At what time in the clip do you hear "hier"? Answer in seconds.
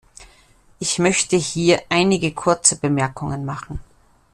1.37-1.83